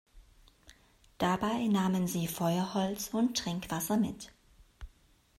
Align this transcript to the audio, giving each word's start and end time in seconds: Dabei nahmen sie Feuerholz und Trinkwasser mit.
Dabei 1.19 1.67
nahmen 1.67 2.07
sie 2.07 2.25
Feuerholz 2.27 3.09
und 3.13 3.37
Trinkwasser 3.37 3.97
mit. 3.97 4.33